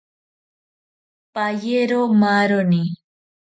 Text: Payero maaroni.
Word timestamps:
Payero 1.33 2.01
maaroni. 2.21 2.81